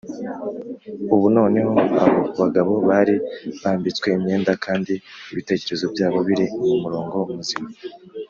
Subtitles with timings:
[1.13, 1.71] ubu noneho
[2.03, 3.15] abo bagabo bari
[3.61, 4.93] bambitswe imyenda kandi
[5.31, 7.67] ibitekerezo byabo biri mu murongo muzima,